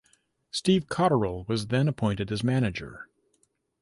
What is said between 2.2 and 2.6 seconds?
as